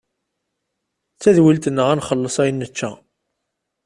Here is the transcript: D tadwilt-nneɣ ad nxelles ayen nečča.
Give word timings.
D 1.15 1.19
tadwilt-nneɣ 1.23 1.87
ad 1.89 1.97
nxelles 1.99 2.35
ayen 2.41 2.57
nečča. 2.59 2.91